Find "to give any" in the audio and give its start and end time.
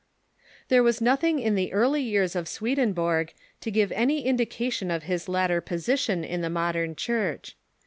3.59-4.25